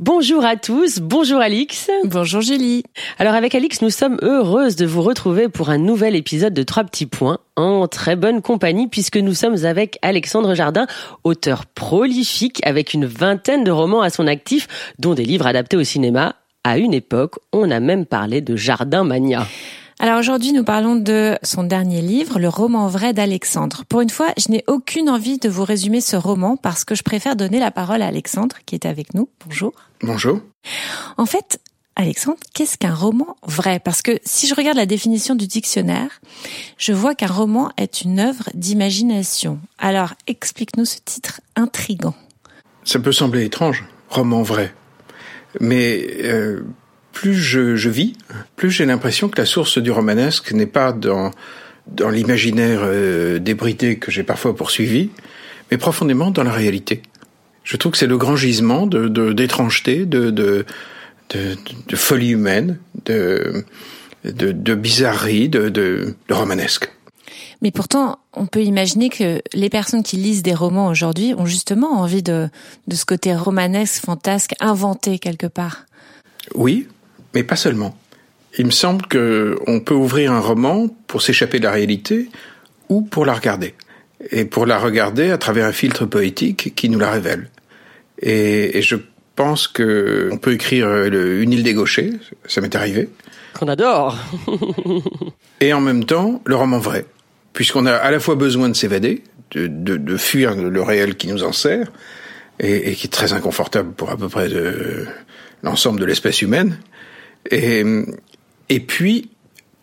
[0.00, 1.88] Bonjour à tous, bonjour Alix.
[2.02, 2.82] Bonjour Julie.
[3.20, 6.82] Alors avec Alix, nous sommes heureuses de vous retrouver pour un nouvel épisode de Trois
[6.82, 10.88] petits points en très bonne compagnie puisque nous sommes avec Alexandre Jardin,
[11.22, 14.66] auteur prolifique avec une vingtaine de romans à son actif,
[14.98, 16.34] dont des livres adaptés au cinéma.
[16.64, 19.46] À une époque, on a même parlé de Jardin Mania.
[20.04, 23.84] Alors aujourd'hui, nous parlons de son dernier livre, Le roman vrai d'Alexandre.
[23.88, 27.02] Pour une fois, je n'ai aucune envie de vous résumer ce roman parce que je
[27.02, 29.30] préfère donner la parole à Alexandre qui est avec nous.
[29.46, 29.72] Bonjour.
[30.02, 30.42] Bonjour.
[31.16, 31.58] En fait,
[31.96, 33.80] Alexandre, qu'est-ce qu'un roman vrai?
[33.82, 36.20] Parce que si je regarde la définition du dictionnaire,
[36.76, 39.58] je vois qu'un roman est une œuvre d'imagination.
[39.78, 42.14] Alors, explique-nous ce titre intrigant.
[42.84, 44.74] Ça peut sembler étrange, roman vrai.
[45.60, 46.62] Mais euh,
[47.14, 48.12] plus je, je, vis,
[48.56, 51.30] plus j'ai l'impression que la source du romanesque n'est pas dans,
[51.86, 55.08] dans l'imaginaire euh, débridé que j'ai parfois poursuivi,
[55.70, 57.00] mais profondément dans la réalité.
[57.62, 60.66] Je trouve que c'est le grand gisement de, de, d'étrangeté, de, de,
[61.30, 61.56] de,
[61.88, 63.64] de folie humaine, de,
[64.24, 66.90] de, de bizarrerie, de, de, de romanesque.
[67.62, 71.92] Mais pourtant, on peut imaginer que les personnes qui lisent des romans aujourd'hui ont justement
[72.02, 72.50] envie de,
[72.88, 75.86] de ce côté romanesque, fantasque, inventé quelque part.
[76.54, 76.86] Oui,
[77.34, 77.96] mais pas seulement.
[78.56, 82.28] Il me semble qu'on peut ouvrir un roman pour s'échapper de la réalité
[82.88, 83.74] ou pour la regarder.
[84.30, 87.50] Et pour la regarder à travers un filtre poétique qui nous la révèle.
[88.22, 88.96] Et, et je
[89.34, 92.12] pense que on peut écrire le, Une île des gauchers,
[92.46, 93.08] ça m'est arrivé.
[93.54, 94.16] Qu'on adore.
[95.60, 97.04] et en même temps, le roman vrai.
[97.52, 101.28] Puisqu'on a à la fois besoin de s'évader, de, de, de, fuir le réel qui
[101.28, 101.90] nous en sert,
[102.60, 105.06] et, et qui est très inconfortable pour à peu près de
[105.62, 106.78] l'ensemble de l'espèce humaine,
[107.50, 109.30] et, puis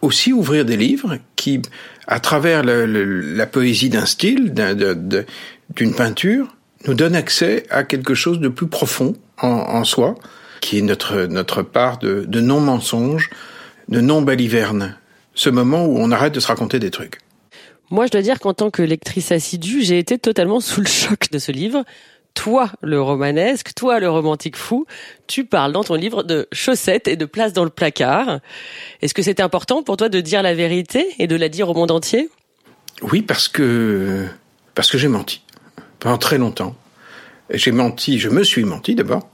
[0.01, 1.61] aussi ouvrir des livres qui,
[2.07, 6.55] à travers la poésie d'un style, d'une peinture,
[6.87, 10.15] nous donnent accès à quelque chose de plus profond en, en soi,
[10.61, 13.29] qui est notre, notre part de, de non-mensonge,
[13.89, 14.97] de non-baliverne.
[15.33, 17.19] Ce moment où on arrête de se raconter des trucs.
[17.89, 21.29] Moi, je dois dire qu'en tant que lectrice assidue, j'ai été totalement sous le choc
[21.29, 21.83] de ce livre
[22.33, 24.85] toi le romanesque, toi le romantique fou,
[25.27, 28.39] tu parles dans ton livre de chaussettes et de place dans le placard.
[29.01, 31.73] Est-ce que c'était important pour toi de dire la vérité et de la dire au
[31.73, 32.29] monde entier?
[33.01, 34.25] Oui, parce que
[34.75, 35.41] parce que j'ai menti
[35.99, 36.75] pendant très longtemps.
[37.53, 39.29] J'ai menti, je me suis menti d'abord,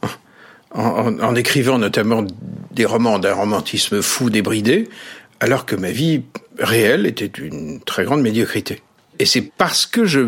[0.71, 2.25] en, écrivant notamment
[2.71, 4.89] des romans d'un romantisme fou débridé,
[5.39, 6.23] alors que ma vie
[6.59, 8.81] réelle était d'une très grande médiocrité.
[9.19, 10.21] Et c'est parce que je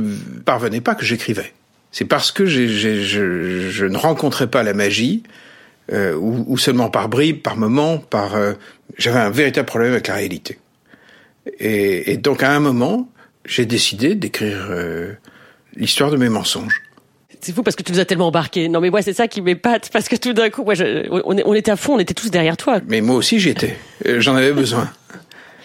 [0.46, 1.54] parvenais pas que j'écrivais.
[1.92, 5.24] C'est parce que j'ai, j'ai, je, je, ne rencontrais pas la magie,
[5.92, 8.36] euh, ou, ou, seulement par bribes, par moments, par.
[8.36, 8.54] Euh,
[8.98, 10.60] j'avais un véritable problème avec la réalité.
[11.60, 13.10] Et, et donc à un moment,
[13.46, 15.14] j'ai décidé d'écrire euh,
[15.76, 16.84] l'histoire de mes mensonges.
[17.42, 18.68] C'est fou parce que tu nous as tellement embarqués.
[18.70, 21.36] Non mais moi c'est ça qui m'épate parce que tout d'un coup, moi, je, on,
[21.44, 22.82] on, était à fond, on était tous derrière toi.
[22.88, 23.78] Mais moi aussi j'y étais.
[24.06, 24.92] J'en avais besoin.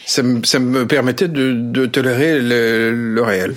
[0.06, 3.54] Ça me, ça me permettait de, de tolérer le, le réel.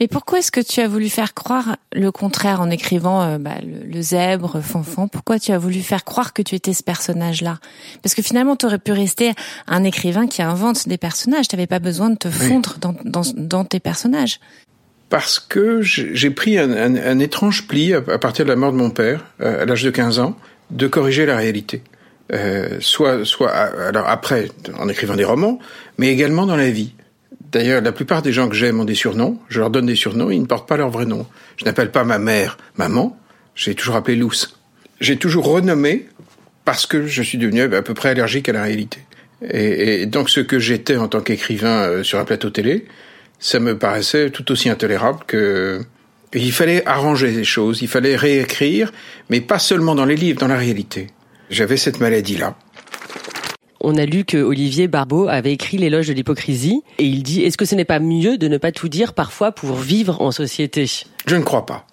[0.00, 3.56] Mais pourquoi est-ce que tu as voulu faire croire le contraire en écrivant euh, bah,
[3.62, 5.08] le, le, zèbre, Fanfan?
[5.08, 7.58] Pourquoi tu as voulu faire croire que tu étais ce personnage-là?
[8.02, 9.32] Parce que finalement, tu aurais pu rester
[9.66, 11.48] un écrivain qui invente des personnages.
[11.48, 12.80] Tu n'avais pas besoin de te fondre oui.
[12.80, 14.40] dans, dans, dans, tes personnages.
[15.10, 18.72] Parce que j'ai pris un, un, un, étrange pli à, à, partir de la mort
[18.72, 20.36] de mon père, euh, à l'âge de 15 ans,
[20.70, 21.82] de corriger la réalité.
[22.32, 24.48] Euh, soit, soit alors après
[24.78, 25.58] en écrivant des romans,
[25.98, 26.94] mais également dans la vie.
[27.54, 29.38] D'ailleurs, la plupart des gens que j'aime ont des surnoms.
[29.48, 31.24] Je leur donne des surnoms, ils ne portent pas leur vrai nom.
[31.56, 33.16] Je n'appelle pas ma mère maman,
[33.54, 34.58] j'ai toujours appelé Luce.
[35.00, 36.08] J'ai toujours renommé
[36.64, 38.98] parce que je suis devenu à peu près allergique à la réalité.
[39.48, 42.86] Et, et donc ce que j'étais en tant qu'écrivain euh, sur un plateau télé,
[43.38, 45.80] ça me paraissait tout aussi intolérable que
[46.32, 48.92] il fallait arranger les choses, il fallait réécrire,
[49.30, 51.06] mais pas seulement dans les livres, dans la réalité.
[51.50, 52.56] J'avais cette maladie-là
[53.84, 57.56] on a lu que Olivier Barbeau avait écrit l'éloge de l'hypocrisie et il dit est-ce
[57.56, 60.86] que ce n'est pas mieux de ne pas tout dire parfois pour vivre en société?
[61.26, 61.86] Je ne crois pas.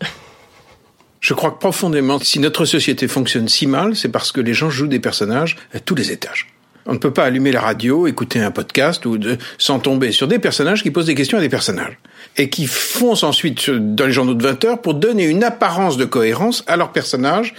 [1.20, 4.70] Je crois que profondément, si notre société fonctionne si mal, c'est parce que les gens
[4.70, 6.48] jouent des personnages à tous les étages.
[6.88, 10.28] On ne peut pas allumer la radio, écouter un podcast ou de, sans tomber sur
[10.28, 12.00] des personnages qui posent des questions à des personnages
[12.38, 16.06] et qui foncent ensuite dans les journaux de 20 heures pour donner une apparence de
[16.06, 17.54] cohérence à leurs personnages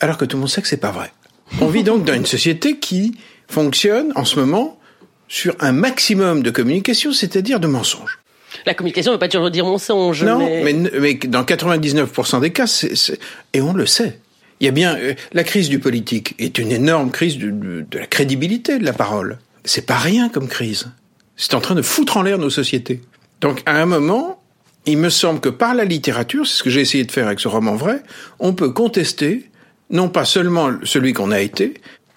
[0.00, 1.12] alors que tout le monde sait que c'est pas vrai.
[1.60, 3.16] On vit donc dans une société qui
[3.48, 4.78] fonctionne en ce moment
[5.26, 8.18] sur un maximum de communication, c'est-à-dire de mensonges.
[8.64, 10.24] La communication ne veut pas toujours dire mensonge.
[10.24, 13.18] Non, mais, mais, dans 99% des cas, c'est,
[13.52, 14.20] et on le sait.
[14.60, 17.98] Il y a bien euh, la crise du politique est une énorme crise de, de
[17.98, 19.38] la crédibilité de la parole.
[19.64, 20.88] C'est pas rien comme crise.
[21.36, 23.00] C'est en train de foutre en l'air nos sociétés.
[23.40, 24.42] Donc à un moment,
[24.86, 27.40] il me semble que par la littérature, c'est ce que j'ai essayé de faire avec
[27.40, 28.02] ce roman vrai,
[28.40, 29.48] on peut contester
[29.90, 31.74] non pas seulement celui qu'on a été,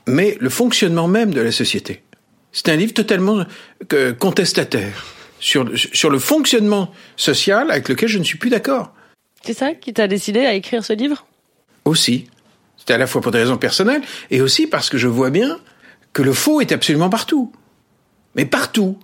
[0.08, 2.04] mais le fonctionnement même de la société.
[2.52, 3.46] C'est un livre totalement
[3.94, 5.06] euh, contestataire
[5.40, 8.94] sur, sur le fonctionnement social avec lequel je ne suis plus d'accord.
[9.44, 11.26] C'est ça qui t'a décidé à écrire ce livre?
[11.86, 12.28] Aussi.
[12.78, 15.60] C'était à la fois pour des raisons personnelles et aussi parce que je vois bien
[16.14, 17.52] que le faux est absolument partout.
[18.36, 18.98] Mais partout.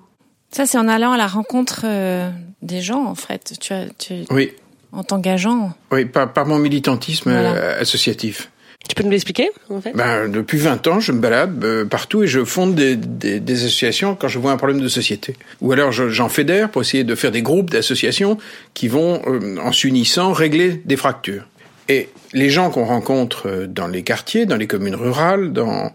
[0.51, 2.29] Ça, c'est en allant à la rencontre euh,
[2.61, 3.53] des gens, en fait.
[3.59, 4.53] Tu, as, tu oui.
[4.91, 5.73] En t'engageant.
[5.91, 8.49] Oui, par, par mon militantisme euh, associatif.
[8.88, 9.94] Tu peux nous l'expliquer, en fait?
[9.94, 13.65] Ben, Depuis 20 ans, je me balade euh, partout et je fonde des, des, des,
[13.65, 15.35] associations quand je vois un problème de société.
[15.62, 18.38] Ou alors j'en fédère pour essayer de faire des groupes d'associations
[18.74, 21.47] qui vont, euh, en s'unissant, régler des fractures.
[21.89, 25.91] Et les gens qu'on rencontre euh, dans les quartiers, dans les communes rurales, dans,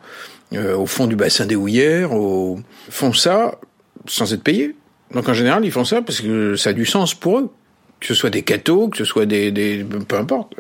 [0.53, 3.59] au fond du bassin des Houillères, au, font ça
[4.07, 4.75] sans être payés.
[5.15, 7.51] Donc en général, ils font ça parce que ça a du sens pour eux
[8.03, 10.55] que ce soit des cathos, que ce soit des, des peu importe.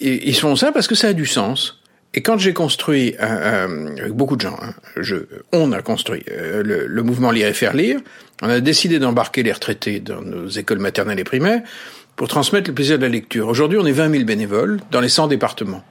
[0.00, 1.80] Ils font ça parce que ça a du sens.
[2.12, 4.74] Et quand j'ai construit, avec beaucoup de gens, hein,
[5.52, 8.00] on a construit euh, le, mouvement Lire et faire lire,
[8.42, 11.62] on a décidé d'embarquer les retraités dans nos écoles maternelles et primaires
[12.16, 13.48] pour transmettre le plaisir de la lecture.
[13.48, 15.84] Aujourd'hui, on est 20 000 bénévoles dans les 100 départements.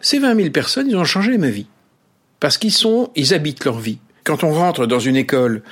[0.00, 1.66] Ces 20 000 personnes, ils ont changé ma vie.
[2.40, 3.98] Parce qu'ils sont, ils habitent leur vie.
[4.24, 5.62] Quand on rentre dans une école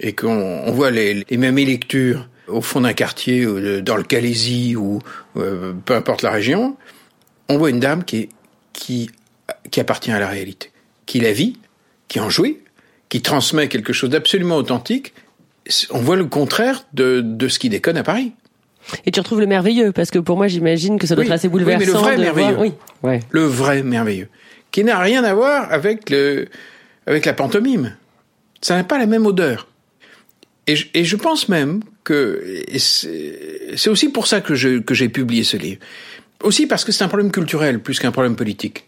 [0.00, 3.46] et qu'on voit les mêmes lectures au fond d'un quartier,
[3.82, 5.00] dans le Calaisie ou
[5.36, 6.76] euh, peu importe la région,
[7.48, 8.28] on voit une dame qui,
[8.72, 9.10] qui,
[9.70, 10.70] qui appartient à la réalité,
[11.06, 11.58] qui la vit,
[12.08, 12.58] qui en jouit,
[13.08, 15.14] qui transmet quelque chose d'absolument authentique.
[15.90, 18.32] On voit le contraire de, de ce qui déconne à Paris.
[19.06, 21.48] Et tu retrouves le merveilleux, parce que pour moi, j'imagine que ça doit être assez
[21.48, 21.80] bouleversant.
[21.80, 22.58] Oui, mais le vrai de merveilleux.
[22.58, 22.72] Oui.
[23.02, 23.20] Ouais.
[23.30, 24.28] Le vrai merveilleux.
[24.70, 26.48] Qui n'a rien à voir avec le,
[27.06, 27.96] avec la pantomime.
[28.60, 29.68] Ça n'a pas la même odeur.
[30.66, 35.56] Et je, et je pense même que c'est aussi pour ça que j'ai publié ce
[35.56, 35.80] livre.
[36.42, 38.84] Aussi parce que c'est un problème culturel plus qu'un problème politique.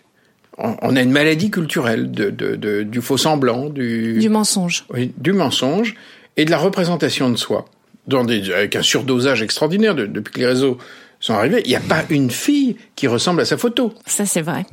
[0.59, 4.87] On, on, a une maladie culturelle de, de, de, du faux semblant, du du mensonge,
[4.91, 5.95] oui, du mensonge
[6.37, 7.67] et de la représentation de soi,
[8.07, 10.79] dans des, avec un surdosage extraordinaire depuis que les réseaux
[11.21, 11.63] sont arrivés.
[11.65, 13.93] Il n'y a pas une fille qui ressemble à sa photo.
[14.07, 14.65] Ça c'est vrai.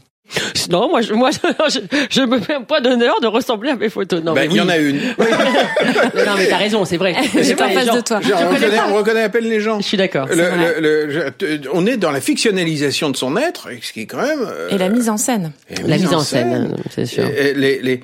[0.70, 1.30] Non, moi, je, moi,
[1.70, 1.80] je,
[2.10, 4.24] je me fais pas d'honneur de ressembler à mes photos.
[4.24, 4.98] Non, ben, il y en a une.
[5.20, 7.16] non, mais t'as raison, c'est vrai.
[7.32, 8.22] C'est pas en face de toi.
[8.22, 9.80] Genre, on, reconnaît, on, reconnaît, à peine les gens.
[9.80, 10.28] Je suis d'accord.
[10.28, 11.32] Le, le,
[11.74, 14.40] on est dans la fictionnalisation de son être, ce qui est quand même.
[14.42, 15.52] Euh, et la mise en scène.
[15.70, 17.26] La, la mise, mise en scène, scène c'est sûr.
[17.26, 18.02] Et, les, les,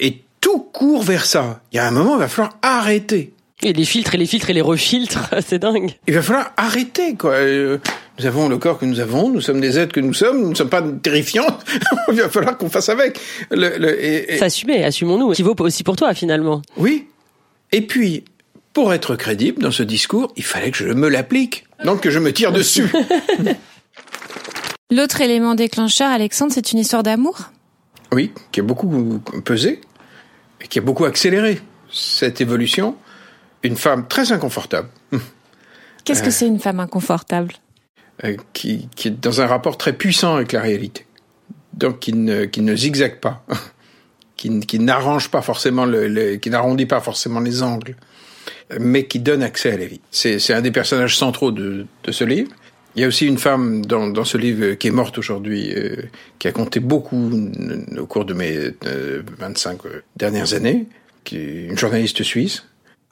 [0.00, 1.60] et tout court vers ça.
[1.72, 3.32] Il y a un moment, il va falloir arrêter.
[3.62, 5.92] Et les filtres et les filtres et les refiltres, c'est dingue.
[6.06, 7.32] Il va falloir arrêter, quoi.
[7.32, 7.78] Euh,
[8.18, 10.50] nous avons le corps que nous avons, nous sommes des êtres que nous sommes, nous
[10.50, 11.46] ne sommes pas terrifiants.
[12.12, 13.18] Il va falloir qu'on fasse avec.
[13.50, 14.38] Le, le, et, et...
[14.38, 15.32] S'assumer, assumons-nous.
[15.32, 16.62] Qui vaut aussi pour toi, finalement.
[16.76, 17.06] Oui.
[17.72, 18.24] Et puis,
[18.72, 21.64] pour être crédible dans ce discours, il fallait que je me l'applique.
[21.84, 22.90] Donc que je me tire dessus.
[24.90, 27.50] L'autre élément déclencheur, Alexandre, c'est une histoire d'amour?
[28.12, 29.80] Oui, qui a beaucoup pesé
[30.60, 31.60] et qui a beaucoup accéléré
[31.90, 32.96] cette évolution.
[33.62, 34.88] Une femme très inconfortable.
[36.04, 37.54] Qu'est-ce que c'est une femme inconfortable
[38.24, 41.04] euh, qui, qui, est dans un rapport très puissant avec la réalité.
[41.74, 43.44] Donc qui ne, qui ne zigzague pas,
[44.36, 47.94] qui, qui n'arrange pas forcément, le, le, qui n'arrondit pas forcément les angles,
[48.80, 50.00] mais qui donne accès à la vie.
[50.10, 52.50] C'est, c'est un des personnages centraux de, de ce livre.
[52.94, 55.96] Il y a aussi une femme dans, dans ce livre qui est morte aujourd'hui, euh,
[56.38, 57.30] qui a compté beaucoup
[57.98, 59.80] au cours de mes euh, 25
[60.16, 60.86] dernières années,
[61.24, 62.64] qui est une journaliste suisse.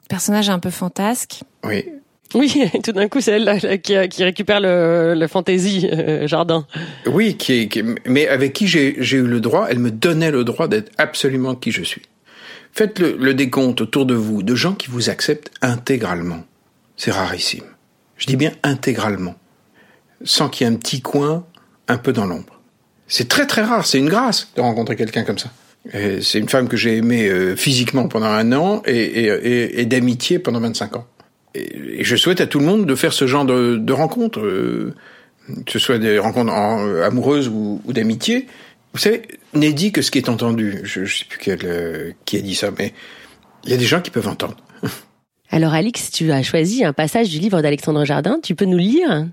[0.09, 1.41] Personnage un peu fantasque.
[1.63, 1.85] Oui,
[2.33, 6.65] oui, tout d'un coup, c'est elle qui, qui, récupère le, le fantasy euh, jardin.
[7.05, 10.67] Oui, qui, qui, mais avec qui j'ai eu le droit, elle me donnait le droit
[10.67, 12.03] d'être absolument qui je suis.
[12.73, 16.43] Faites le, le, décompte autour de vous de gens qui vous acceptent intégralement.
[16.97, 17.63] C'est rarissime.
[18.17, 19.35] Je dis bien intégralement.
[20.23, 21.45] Sans qu'il y ait un petit coin
[21.87, 22.59] un peu dans l'ombre.
[23.07, 25.51] C'est très très rare, c'est une grâce de rencontrer quelqu'un comme ça.
[25.91, 29.85] C'est une femme que j'ai aimée euh, physiquement pendant un an et, et, et, et
[29.85, 31.07] d'amitié pendant 25 ans
[31.55, 34.93] et je souhaite à tout le monde de faire ce genre de, de rencontres, euh,
[35.65, 38.47] que ce soit des rencontres en, euh, amoureuses ou, ou d'amitié.
[38.93, 39.23] Vous savez,
[39.53, 40.81] n'est dit que ce qui est entendu.
[40.83, 42.93] Je, ne sais plus quel, euh, qui a dit ça, mais
[43.63, 44.57] il y a des gens qui peuvent entendre.
[45.49, 48.39] Alors Alix, tu as choisi un passage du livre d'Alexandre Jardin.
[48.41, 49.25] Tu peux nous lire?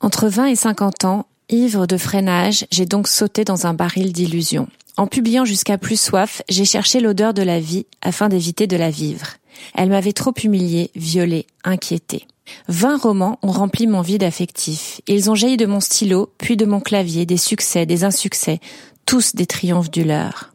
[0.00, 4.68] Entre 20 et 50 ans, ivre de freinage, j'ai donc sauté dans un baril d'illusions.
[4.96, 8.90] En publiant jusqu'à plus soif, j'ai cherché l'odeur de la vie afin d'éviter de la
[8.90, 9.34] vivre.
[9.74, 12.26] Elle m'avait trop humiliée, violée, inquiétée.
[12.68, 15.00] Vingt romans ont rempli mon vide affectif.
[15.06, 18.60] Ils ont jailli de mon stylo, puis de mon clavier, des succès, des insuccès,
[19.04, 20.52] tous des triomphes du leur.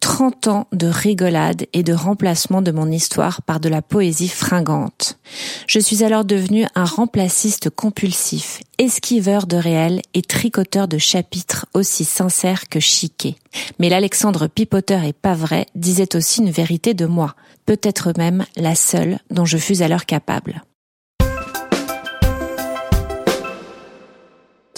[0.00, 5.18] Trente ans de rigolade et de remplacement de mon histoire par de la poésie fringante.
[5.66, 12.04] Je suis alors devenu un remplaciste compulsif, esquiveur de réel et tricoteur de chapitres aussi
[12.04, 13.36] sincères que chiqués.
[13.78, 17.34] Mais l'Alexandre pipoteur et pas vrai disait aussi une vérité de moi,
[17.66, 20.62] peut-être même la seule dont je fus alors capable.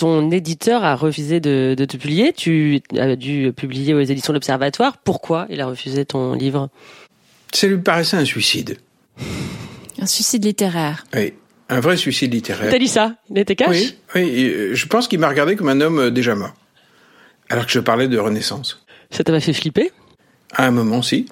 [0.03, 2.33] Ton éditeur a refusé de, te publier.
[2.33, 4.97] Tu as dû publier aux éditions de l'Observatoire.
[4.97, 6.71] Pourquoi il a refusé ton livre?
[7.53, 8.79] Ça lui paraissait un suicide.
[10.01, 11.05] Un suicide littéraire.
[11.15, 11.35] Oui,
[11.69, 12.69] un vrai suicide littéraire.
[12.69, 13.15] T'as dit ça?
[13.31, 13.69] Il était cash?
[13.71, 16.55] Oui, oui euh, je pense qu'il m'a regardé comme un homme euh, déjà mort.
[17.49, 18.85] Alors que je parlais de Renaissance.
[19.13, 19.93] Ça t'a fait flipper?
[20.53, 21.27] À un moment, si.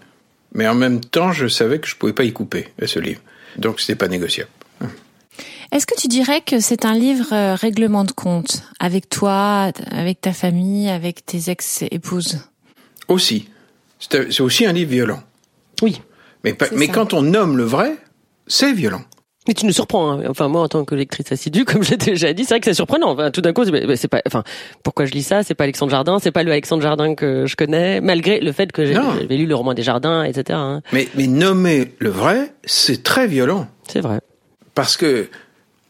[0.55, 3.21] Mais en même temps, je savais que je pouvais pas y couper, ce livre.
[3.57, 4.51] Donc, c'était pas négociable.
[5.73, 10.21] Est-ce que tu dirais que c'est un livre euh, règlement de compte avec toi, avec
[10.21, 12.41] ta famille, avec tes ex-épouses?
[13.09, 13.49] Aussi.
[14.01, 15.23] C'est aussi un livre violent.
[15.83, 16.01] Oui.
[16.43, 17.97] Mais, mais quand on nomme le vrai,
[18.47, 19.03] c'est violent.
[19.49, 20.13] Mais tu nous surprends.
[20.13, 20.25] Hein.
[20.29, 22.75] Enfin, moi, en tant que lectrice assidue, comme j'ai déjà dit, c'est vrai que c'est
[22.75, 23.11] surprenant.
[23.11, 24.23] Enfin, tout d'un coup, c'est pas.
[24.27, 24.43] Enfin,
[24.83, 25.43] pourquoi je lis ça?
[25.43, 28.73] C'est pas Alexandre Jardin, c'est pas le Alexandre Jardin que je connais, malgré le fait
[28.73, 30.59] que j'avais lu le roman des Jardins, etc.
[30.61, 30.83] Hein.
[30.93, 33.67] Mais, mais nommer le vrai, c'est très violent.
[33.89, 34.21] C'est vrai.
[34.75, 35.29] Parce que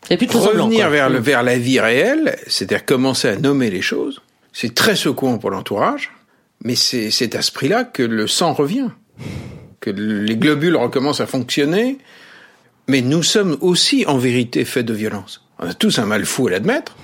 [0.09, 1.23] Revenir vers, le, mm.
[1.23, 6.11] vers la vie réelle, c'est-à-dire commencer à nommer les choses, c'est très secouant pour l'entourage,
[6.65, 8.89] mais c'est cet esprit-là que le sang revient,
[9.81, 11.99] que les globules recommencent à fonctionner,
[12.89, 15.45] mais nous sommes aussi en vérité faits de violence.
[15.59, 16.97] On a tous un mal fou à l'admettre,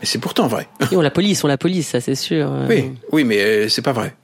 [0.00, 0.68] mais c'est pourtant vrai.
[0.90, 2.52] Et on la police, on la police, ça c'est sûr.
[2.68, 4.14] Oui, oui, mais euh, c'est pas vrai.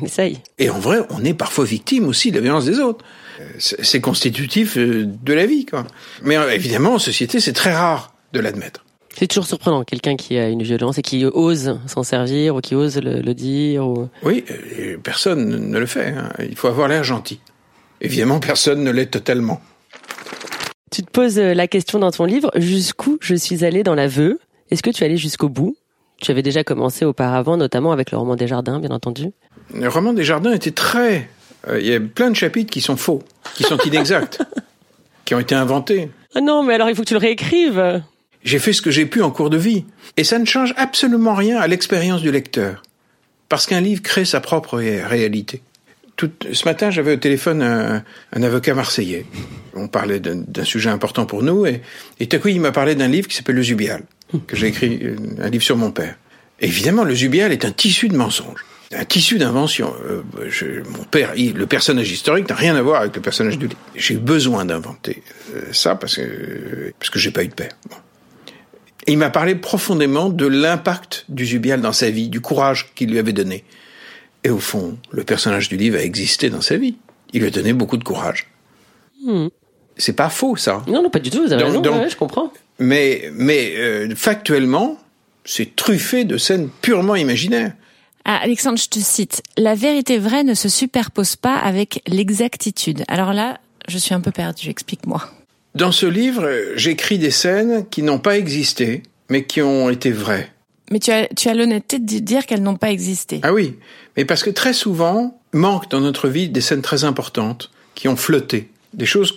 [0.00, 0.38] On essaye.
[0.58, 3.04] Et en vrai, on est parfois victime aussi de la violence des autres
[3.58, 5.86] c'est constitutif euh, de la vie, quoi.
[6.22, 8.84] Mais euh, évidemment, en société, c'est très rare de l'admettre.
[9.16, 12.76] C'est toujours surprenant, quelqu'un qui a une violence et qui ose s'en servir ou qui
[12.76, 13.84] ose le, dire.
[14.22, 16.10] Oui, euh, personne ne le fait.
[16.10, 16.28] Hein.
[16.38, 17.40] Il faut avoir l'air gentil.
[18.00, 19.60] Évidemment, personne ne l'est totalement.
[20.92, 24.38] Tu te poses la question dans ton livre, jusqu'où je suis allé dans l'aveu?
[24.70, 25.76] Est-ce que tu es allé jusqu'au bout?
[26.20, 29.30] Tu avais déjà commencé auparavant, notamment avec le roman des jardins, bien entendu.
[29.74, 31.28] Le roman des jardins était très
[31.66, 33.22] euh, il y a plein de chapitres qui sont faux,
[33.54, 34.40] qui sont inexacts,
[35.24, 36.10] qui ont été inventés.
[36.34, 38.02] Ah non, mais alors il faut que tu le réécrives.
[38.44, 39.84] J'ai fait ce que j'ai pu en cours de vie.
[40.16, 42.82] Et ça ne change absolument rien à l'expérience du lecteur.
[43.48, 45.62] Parce qu'un livre crée sa propre réalité.
[46.16, 49.24] Tout, ce matin, j'avais au téléphone un, avocat marseillais.
[49.74, 51.80] On parlait d'un sujet important pour nous, et,
[52.18, 54.02] et tout à coup, il m'a parlé d'un livre qui s'appelle Le Zubial,
[54.46, 55.00] que j'ai écrit,
[55.40, 56.16] un livre sur mon père.
[56.60, 59.92] évidemment, le Zubial est un tissu de mensonges un tissu d'invention.
[60.06, 60.22] Euh,
[60.90, 63.80] mon père, le personnage historique n'a rien à voir avec le personnage du livre.
[63.94, 65.22] J'ai besoin d'inventer
[65.54, 67.76] euh, ça parce que parce que j'ai pas eu de père.
[69.06, 73.18] Il m'a parlé profondément de l'impact du Zubial dans sa vie, du courage qu'il lui
[73.18, 73.64] avait donné.
[74.44, 76.96] Et au fond, le personnage du livre a existé dans sa vie.
[77.32, 78.50] Il lui a donné beaucoup de courage.
[79.24, 79.48] Hmm.
[79.98, 80.82] C'est pas faux, ça.
[80.86, 81.42] Non, non, pas du tout.
[81.42, 81.82] Vous avez raison.
[82.08, 82.52] je comprends.
[82.78, 84.96] Mais, mais euh, factuellement,
[85.44, 87.72] c'est truffé de scènes purement imaginaires.
[88.24, 89.42] Ah, Alexandre, je te cite.
[89.56, 93.02] La vérité vraie ne se superpose pas avec l'exactitude.
[93.08, 94.68] Alors là, je suis un peu perdu.
[94.68, 95.28] Explique-moi.
[95.74, 100.52] Dans ce livre, j'écris des scènes qui n'ont pas existé, mais qui ont été vraies.
[100.90, 103.40] Mais tu as, tu as l'honnêteté de dire qu'elles n'ont pas existé.
[103.42, 103.76] Ah oui,
[104.16, 108.16] mais parce que très souvent, manquent dans notre vie des scènes très importantes qui ont
[108.16, 109.36] flotté, des choses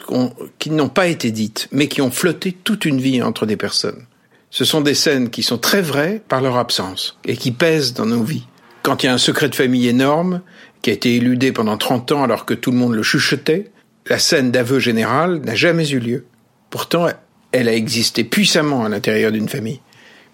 [0.59, 4.05] qui n'ont pas été dites, mais qui ont flotté toute une vie entre des personnes.
[4.49, 8.05] Ce sont des scènes qui sont très vraies par leur absence et qui pèsent dans
[8.05, 8.45] nos vies.
[8.83, 10.41] Quand il y a un secret de famille énorme,
[10.81, 13.71] qui a été éludé pendant 30 ans alors que tout le monde le chuchotait,
[14.07, 16.25] la scène d'aveu général n'a jamais eu lieu.
[16.69, 17.07] Pourtant,
[17.51, 19.79] elle a existé puissamment à l'intérieur d'une famille,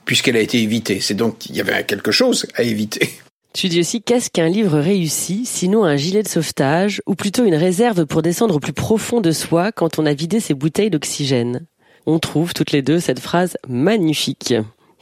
[0.05, 0.99] puisqu'elle a été évitée.
[1.01, 3.09] C'est donc qu'il y avait quelque chose à éviter.
[3.57, 7.55] Tu dis aussi qu'est-ce qu'un livre réussi, sinon un gilet de sauvetage, ou plutôt une
[7.55, 11.65] réserve pour descendre au plus profond de soi quand on a vidé ses bouteilles d'oxygène.
[12.05, 14.53] On trouve toutes les deux cette phrase magnifique.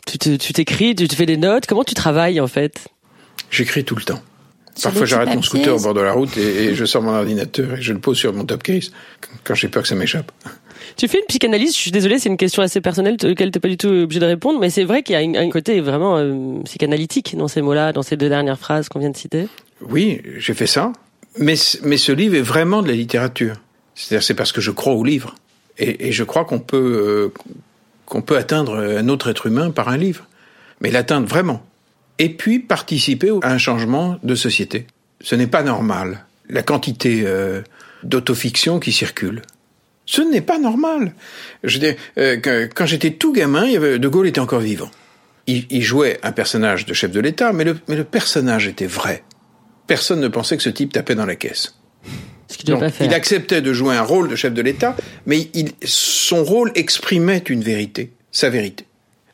[0.07, 2.87] Tu t'écris, tu fais des notes, comment tu travailles en fait?
[3.51, 4.21] J'écris tout le temps.
[4.81, 7.81] Parfois, j'arrête mon scooter au bord de la route et, je sors mon ordinateur et
[7.81, 8.91] je le pose sur mon top case
[9.43, 10.31] quand j'ai peur que ça m'échappe.
[10.97, 13.61] Tu fais une psychanalyse, je suis désolé, c'est une question assez personnelle auquel tu n'es
[13.61, 16.17] pas du tout obligé de répondre, mais c'est vrai qu'il y a un côté vraiment
[16.17, 19.47] euh, psychanalytique dans ces mots-là, dans ces deux dernières phrases qu'on vient de citer.
[19.81, 20.93] Oui, j'ai fait ça,
[21.37, 23.55] mais, mais ce livre est vraiment de la littérature.
[23.95, 25.35] C'est-à-dire, c'est parce que je crois au livre.
[25.77, 27.33] Et, et je crois qu'on peut, euh,
[28.05, 30.27] qu'on peut atteindre un autre être humain par un livre.
[30.81, 31.65] Mais l'atteindre vraiment
[32.19, 34.87] et puis participer à un changement de société.
[35.21, 36.25] Ce n'est pas normal.
[36.49, 37.61] La quantité euh,
[38.03, 39.41] d'autofiction qui circule.
[40.05, 41.13] Ce n'est pas normal.
[41.63, 42.37] Je dis, euh,
[42.73, 44.91] quand j'étais tout gamin, il y avait, De Gaulle était encore vivant.
[45.47, 48.87] Il, il, jouait un personnage de chef de l'État, mais le, mais le personnage était
[48.87, 49.23] vrai.
[49.87, 51.75] Personne ne pensait que ce type tapait dans la caisse.
[52.47, 53.07] Ce qu'il pas faire.
[53.07, 54.95] Il acceptait de jouer un rôle de chef de l'État,
[55.25, 58.85] mais il, son rôle exprimait une vérité, sa vérité.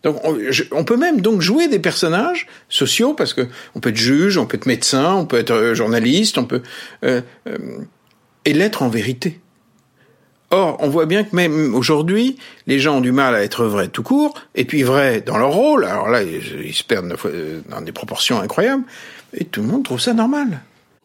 [0.03, 3.89] Donc on, je, on, peut même donc jouer des personnages sociaux parce que on peut
[3.89, 6.61] être juge, on peut être médecin, on peut être euh, journaliste, on peut
[7.03, 7.57] euh, euh,
[8.45, 9.39] et l'être en vérité.
[10.49, 13.87] Or, on voit bien que même aujourd'hui, les gens ont du mal à être vrais
[13.87, 15.85] tout court, et puis vrais dans leur rôle.
[15.85, 17.15] Alors là, ils se perdent
[17.69, 18.83] dans des proportions incroyables,
[19.33, 20.61] et tout le monde trouve ça normal.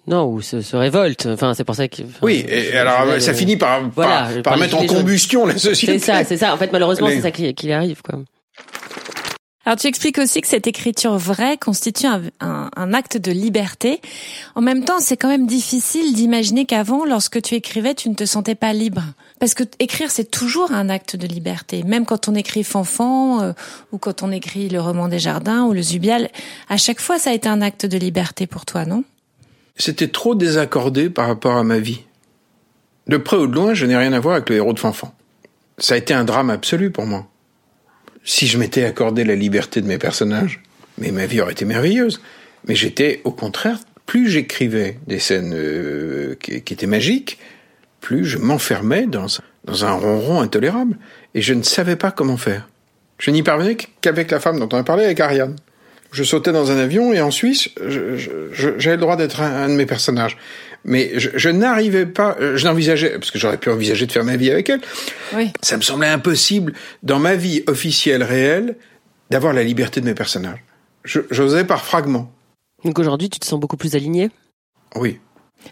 [0.09, 1.27] Non, ou se, se révolte.
[1.27, 2.03] Enfin, c'est pour ça que.
[2.03, 6.01] Enfin, oui, et alors ça finit par, voilà, par, par mettre en combustion la société.
[6.01, 6.53] C'est ça, c'est ça.
[6.53, 7.17] En fait, malheureusement, les...
[7.17, 8.19] c'est ça qui, qui arrive, quoi.
[9.67, 14.01] Alors tu expliques aussi que cette écriture vraie constitue un, un, un acte de liberté.
[14.55, 18.25] En même temps, c'est quand même difficile d'imaginer qu'avant, lorsque tu écrivais, tu ne te
[18.25, 19.03] sentais pas libre.
[19.41, 21.83] Parce que écrire, c'est toujours un acte de liberté.
[21.83, 23.53] Même quand on écrit Fanfan, euh,
[23.91, 26.31] ou quand on écrit le roman des jardins, ou le Zubial,
[26.69, 29.03] à chaque fois, ça a été un acte de liberté pour toi, non?
[29.75, 32.03] C'était trop désaccordé par rapport à ma vie.
[33.09, 35.13] De près ou de loin, je n'ai rien à voir avec le héros de Fanfan.
[35.79, 37.27] Ça a été un drame absolu pour moi
[38.27, 40.61] si je m'étais accordé la liberté de mes personnages,
[40.99, 42.21] mais ma vie aurait été merveilleuse.
[42.67, 47.39] Mais j'étais, au contraire, plus j'écrivais des scènes euh, qui, étaient magiques,
[48.01, 49.29] plus je m'enfermais dans,
[49.85, 50.99] un ronron intolérable.
[51.35, 52.69] Et je ne savais pas comment faire.
[53.19, 55.57] Je n'y parvenais qu'avec la femme dont on a parlé, avec Ariane.
[56.13, 57.69] Je sautais dans un avion et en Suisse,
[58.53, 60.37] j'avais le droit d'être un, de mes personnages
[60.87, 64.25] mais je, je n'arrivais pas, euh, je n'envisageais, parce que j'aurais pu envisager de faire
[64.25, 64.81] ma vie avec elle,
[65.35, 65.53] oui.
[65.61, 68.77] ça me semblait impossible, dans ma vie officielle réelle,
[69.31, 70.63] d'avoir la liberté de mes personnages.
[71.05, 72.33] J'osais par fragments.
[72.85, 74.31] Donc aujourd'hui, tu te sens beaucoup plus aligné?
[74.95, 75.19] Oui.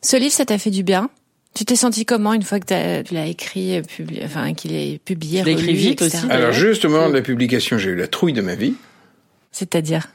[0.03, 1.11] Ce livre, ça t'a fait du bien?
[1.55, 5.45] Tu t'es senti comment une fois que tu l'as écrit, publié, enfin qu'il est publié,
[5.45, 6.29] tu écrit vite aussi.
[6.29, 8.75] Alors justement, de la publication, j'ai eu la trouille de ma vie.
[9.53, 10.09] C'est-à-dire?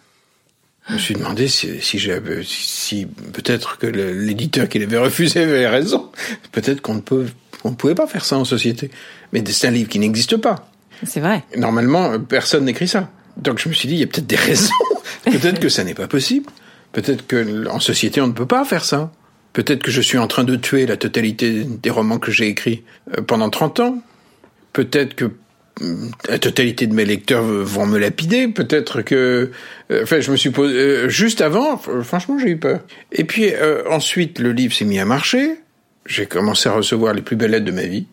[0.89, 5.67] Je me suis demandé si, si, j'avais, si peut-être que l'éditeur qui l'avait refusé avait
[5.67, 6.09] raison.
[6.51, 7.27] Peut-être qu'on ne peut,
[7.63, 8.89] on ne pouvait pas faire ça en société.
[9.31, 10.67] Mais c'est un livre qui n'existe pas.
[11.03, 11.43] C'est vrai.
[11.55, 13.09] Normalement, personne n'écrit ça.
[13.37, 14.73] Donc je me suis dit, il y a peut-être des raisons.
[15.25, 16.47] peut-être que ça n'est pas possible.
[16.91, 19.11] Peut-être que en société, on ne peut pas faire ça.
[19.53, 22.83] Peut-être que je suis en train de tuer la totalité des romans que j'ai écrits
[23.15, 24.01] euh, pendant 30 ans.
[24.73, 25.31] Peut-être que
[26.27, 28.47] la totalité de mes lecteurs vont me lapider.
[28.47, 29.51] Peut-être que,
[29.91, 31.77] euh, enfin, je me suis posé euh, juste avant.
[31.77, 32.81] Franchement, j'ai eu peur.
[33.11, 35.55] Et puis euh, ensuite, le livre s'est mis à marcher.
[36.05, 38.07] J'ai commencé à recevoir les plus belles lettres de ma vie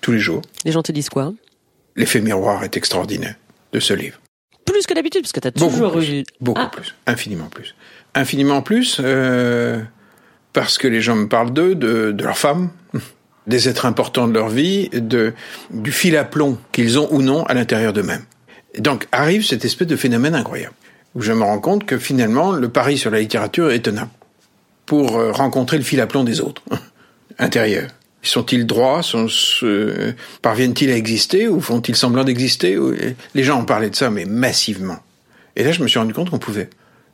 [0.00, 0.42] tous les jours.
[0.64, 1.32] Les gens te disent quoi?
[1.96, 3.34] L'effet miroir est extraordinaire
[3.72, 4.20] de ce livre.
[4.64, 6.70] Plus que d'habitude, parce que tu as toujours beaucoup plus, beaucoup ah.
[6.70, 7.74] plus, infiniment plus,
[8.14, 9.80] infiniment plus, euh,
[10.52, 12.70] parce que les gens me parlent d'eux, de, de leurs femmes
[13.48, 15.32] des êtres importants de leur vie, de,
[15.70, 18.24] du fil à plomb qu'ils ont ou non à l'intérieur d'eux-mêmes.
[18.78, 20.74] Donc arrive cette espèce de phénomène incroyable,
[21.14, 24.10] où je me rends compte que finalement le pari sur la littérature est tenable,
[24.86, 26.62] pour euh, rencontrer le fil à plomb des autres,
[27.38, 27.88] intérieurs.
[28.22, 29.02] Sont-ils droits?
[29.02, 29.28] Sont,
[29.62, 31.48] euh, Parviennent-ils à exister?
[31.48, 32.76] Ou font-ils semblant d'exister?
[33.34, 34.98] Les gens ont parlé de ça, mais massivement.
[35.56, 36.68] Et là, je me suis rendu compte qu'on pouvait.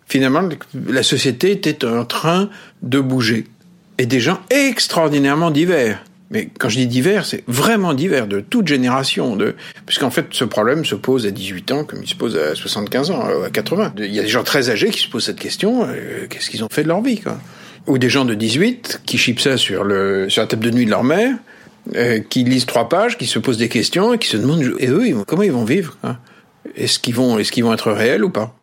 [0.07, 0.43] Finalement,
[0.89, 2.49] la société était en train
[2.83, 3.47] de bouger.
[3.99, 8.67] Et des gens extraordinairement divers mais quand je dis divers, c'est vraiment divers, de toute
[8.67, 9.37] génération.
[9.37, 9.55] De...
[9.87, 13.11] Puisqu'en fait, ce problème se pose à 18 ans comme il se pose à 75
[13.11, 13.95] ans, à 80.
[13.99, 16.65] Il y a des gens très âgés qui se posent cette question, euh, qu'est-ce qu'ils
[16.65, 17.39] ont fait de leur vie quoi?
[17.87, 20.87] Ou des gens de 18 qui chipent ça sur, le, sur la table de nuit
[20.87, 21.37] de leur mère,
[21.95, 24.89] euh, qui lisent trois pages, qui se posent des questions et qui se demandent, et
[24.89, 25.99] eux, ils, comment ils vont vivre
[26.77, 28.57] Est-ce qu'ils vont, est qu'ils vont être réels ou pas?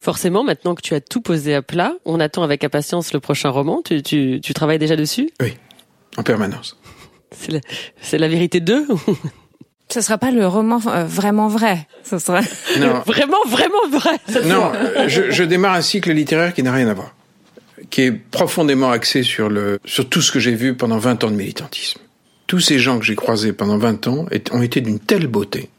[0.00, 3.50] Forcément, maintenant que tu as tout posé à plat, on attend avec impatience le prochain
[3.50, 3.82] roman.
[3.84, 5.30] Tu, tu, tu travailles déjà dessus?
[5.40, 5.54] Oui
[6.16, 6.76] en permanence.
[7.32, 8.86] C'est la, la, vérité d'eux
[9.88, 11.86] Ce sera pas le roman euh, vraiment vrai.
[12.04, 12.40] Ce sera
[12.80, 13.00] non.
[13.06, 14.18] vraiment, vraiment vrai.
[14.44, 14.72] Non,
[15.08, 17.14] je, je, démarre un cycle littéraire qui n'a rien à voir,
[17.90, 21.30] qui est profondément axé sur, le, sur tout ce que j'ai vu pendant 20 ans
[21.30, 22.00] de militantisme.
[22.46, 25.70] Tous ces gens que j'ai croisés pendant 20 ans ont été d'une telle beauté,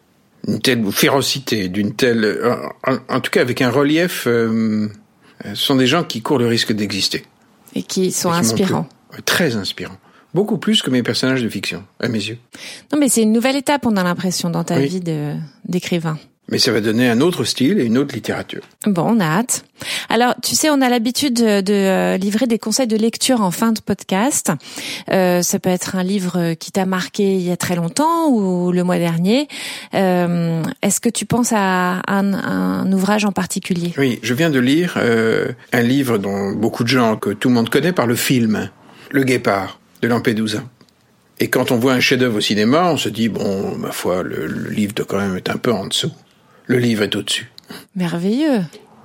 [0.47, 2.39] d'une telle férocité, d'une telle...
[2.87, 4.25] En, en, tout cas avec un relief...
[4.25, 4.89] Euh,
[5.45, 7.25] ce sont des gens qui courent le risque d'exister.
[7.75, 8.87] Et qui sont Et qui inspirants.
[9.25, 9.97] Très inspirants.
[10.33, 12.37] Beaucoup plus que mes personnages de fiction, à mes yeux.
[12.91, 14.87] Non, mais c'est une nouvelle étape, on a l'impression, dans ta oui.
[14.87, 15.01] vie
[15.65, 16.17] d'écrivain.
[16.49, 18.63] Mais ça va donner un autre style et une autre littérature.
[18.85, 19.63] Bon, on a hâte.
[20.09, 23.71] Alors, tu sais, on a l'habitude de, euh, livrer des conseils de lecture en fin
[23.71, 24.51] de podcast.
[25.09, 28.73] Euh, ça peut être un livre qui t'a marqué il y a très longtemps ou
[28.73, 29.47] le mois dernier.
[29.93, 33.93] Euh, Est-ce que tu penses à un, un, ouvrage en particulier?
[33.97, 37.55] Oui, je viens de lire euh, un livre dont beaucoup de gens, que tout le
[37.55, 38.69] monde connaît par le film,
[39.11, 40.63] Le Guépard de Lampedusa.
[41.39, 44.45] Et quand on voit un chef-d'œuvre au cinéma, on se dit bon, ma foi, le,
[44.45, 46.11] le livre doit quand même être un peu en dessous.
[46.67, 47.49] Le livre est au-dessus.
[47.95, 48.61] Merveilleux.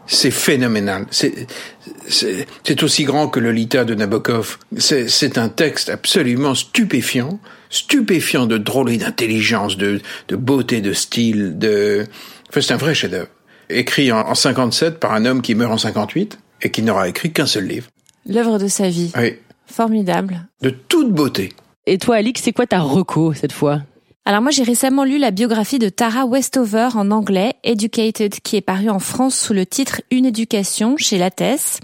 [0.07, 1.07] C'est phénoménal.
[1.11, 4.59] C'est aussi grand que le Lolita de Nabokov.
[4.79, 7.39] C'est un texte absolument stupéfiant,
[7.71, 12.07] stupéfiant de drôlerie, d'intelligence, de, de beauté, de style, de.
[12.49, 13.29] Enfin, c'est un vrai chef-d'œuvre.
[13.71, 17.31] Écrit en, en 57 par un homme qui meurt en 58 et qui n'aura écrit
[17.33, 17.87] qu'un seul livre.
[18.27, 19.13] L'œuvre de sa vie.
[19.17, 19.35] Oui.
[19.71, 20.49] Formidable.
[20.63, 21.53] De toute beauté.
[21.87, 23.83] Et toi, Alix, c'est quoi ta reco cette fois?
[24.29, 28.61] Alors moi j'ai récemment lu la biographie de Tara Westover en anglais, Educated, qui est
[28.61, 31.81] parue en France sous le titre Une éducation chez Lattès.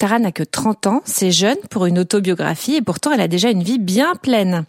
[0.00, 3.48] Tara n'a que 30 ans, c'est jeune pour une autobiographie et pourtant elle a déjà
[3.48, 4.64] une vie bien pleine.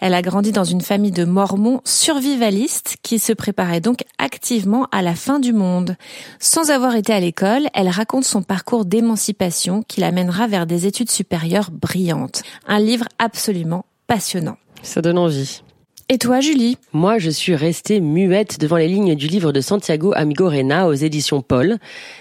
[0.00, 5.02] Elle a grandi dans une famille de mormons survivalistes qui se préparaient donc activement à
[5.02, 5.96] la fin du monde.
[6.38, 11.10] Sans avoir été à l'école, elle raconte son parcours d'émancipation qui l'amènera vers des études
[11.10, 12.44] supérieures brillantes.
[12.68, 14.58] Un livre absolument passionnant.
[14.84, 15.62] Ça donne envie.
[16.10, 20.14] Et toi, Julie Moi, je suis restée muette devant les lignes du livre de Santiago
[20.16, 21.76] Amigorena aux éditions Paul.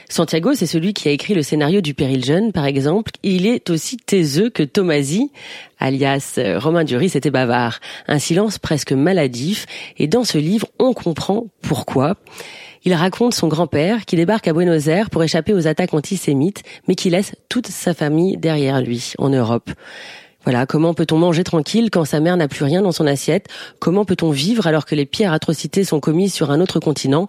[0.09, 3.13] Santiago, c'est celui qui a écrit le scénario du Péril Jeune, par exemple.
[3.23, 5.31] Il est aussi taiseux que Tomasi,
[5.79, 7.79] alias euh, Romain Duris était bavard.
[8.09, 9.65] Un silence presque maladif.
[9.97, 12.17] Et dans ce livre, on comprend pourquoi.
[12.83, 16.95] Il raconte son grand-père qui débarque à Buenos Aires pour échapper aux attaques antisémites, mais
[16.95, 19.71] qui laisse toute sa famille derrière lui, en Europe.
[20.47, 23.49] Voilà, comment peut-on manger tranquille quand sa mère n'a plus rien dans son assiette?
[23.79, 27.27] Comment peut-on vivre alors que les pires atrocités sont commises sur un autre continent?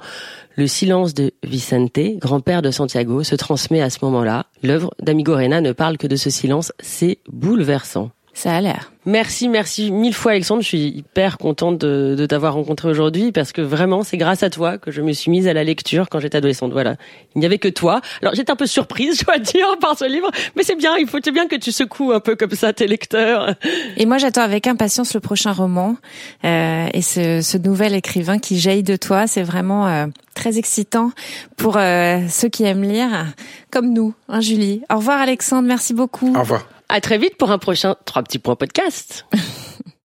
[0.54, 4.46] Le silence de Vicente, grand-père de Santiago, se transmet à ce moment-là.
[4.62, 8.12] L'œuvre d'Amigo Rena ne parle que de ce silence, c'est bouleversant.
[8.38, 8.92] Ça a l'air.
[9.04, 10.62] Merci, merci mille fois Alexandre.
[10.62, 14.50] Je suis hyper contente de, de t'avoir rencontré aujourd'hui parce que vraiment c'est grâce à
[14.50, 16.70] toi que je me suis mise à la lecture quand j'étais adolescente.
[16.70, 16.94] Voilà,
[17.34, 18.00] il n'y avait que toi.
[18.22, 20.96] Alors j'étais un peu surprise, je dois dire, par ce livre, mais c'est bien.
[20.98, 23.56] Il faut c'est bien que tu secoues un peu comme ça tes lecteurs.
[23.96, 25.96] Et moi j'attends avec impatience le prochain roman
[26.44, 29.26] euh, et ce, ce, nouvel écrivain qui jaillit de toi.
[29.26, 31.10] C'est vraiment euh, très excitant
[31.56, 33.26] pour euh, ceux qui aiment lire,
[33.72, 34.82] comme nous, hein, Julie.
[34.92, 36.32] Au revoir Alexandre, merci beaucoup.
[36.36, 36.64] Au revoir.
[36.88, 39.26] À très vite pour un prochain Trois petits points podcast.